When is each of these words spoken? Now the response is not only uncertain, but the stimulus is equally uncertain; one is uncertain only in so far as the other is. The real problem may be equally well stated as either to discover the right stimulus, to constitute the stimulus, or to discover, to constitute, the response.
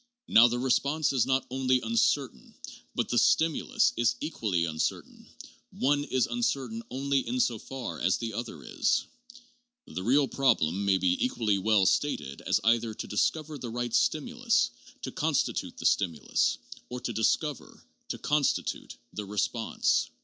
Now 0.27 0.47
the 0.47 0.57
response 0.57 1.13
is 1.13 1.27
not 1.27 1.45
only 1.51 1.79
uncertain, 1.79 2.55
but 2.95 3.09
the 3.09 3.19
stimulus 3.19 3.93
is 3.95 4.15
equally 4.19 4.65
uncertain; 4.65 5.27
one 5.69 6.05
is 6.05 6.25
uncertain 6.25 6.81
only 6.89 7.19
in 7.27 7.39
so 7.39 7.59
far 7.59 7.99
as 7.99 8.17
the 8.17 8.33
other 8.33 8.63
is. 8.63 9.03
The 9.85 10.01
real 10.01 10.27
problem 10.27 10.85
may 10.85 10.97
be 10.97 11.23
equally 11.23 11.59
well 11.59 11.85
stated 11.85 12.41
as 12.41 12.59
either 12.63 12.95
to 12.95 13.07
discover 13.07 13.59
the 13.59 13.69
right 13.69 13.93
stimulus, 13.93 14.71
to 15.03 15.11
constitute 15.11 15.77
the 15.77 15.85
stimulus, 15.85 16.57
or 16.89 16.99
to 17.01 17.13
discover, 17.13 17.83
to 18.07 18.17
constitute, 18.17 18.97
the 19.13 19.25
response. 19.25 20.09